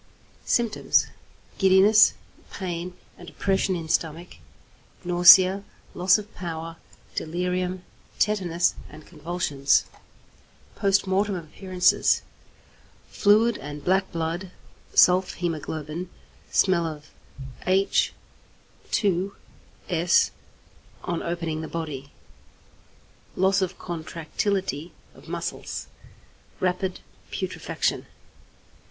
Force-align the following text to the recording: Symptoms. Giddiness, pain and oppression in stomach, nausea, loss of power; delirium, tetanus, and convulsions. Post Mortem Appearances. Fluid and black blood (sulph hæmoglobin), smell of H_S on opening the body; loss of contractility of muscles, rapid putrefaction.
Symptoms. 0.47 1.05
Giddiness, 1.59 2.13
pain 2.51 2.97
and 3.19 3.29
oppression 3.29 3.75
in 3.75 3.87
stomach, 3.87 4.37
nausea, 5.05 5.63
loss 5.93 6.17
of 6.17 6.33
power; 6.33 6.77
delirium, 7.13 7.83
tetanus, 8.17 8.73
and 8.89 9.05
convulsions. 9.05 9.85
Post 10.75 11.05
Mortem 11.05 11.35
Appearances. 11.35 12.23
Fluid 13.09 13.59
and 13.59 13.85
black 13.85 14.11
blood 14.11 14.49
(sulph 14.95 15.35
hæmoglobin), 15.37 16.07
smell 16.49 16.87
of 16.87 17.11
H_S 17.67 18.11
on 21.03 21.21
opening 21.21 21.61
the 21.61 21.67
body; 21.67 22.11
loss 23.35 23.61
of 23.61 23.77
contractility 23.77 24.93
of 25.13 25.27
muscles, 25.27 25.85
rapid 26.59 27.01
putrefaction. 27.31 28.07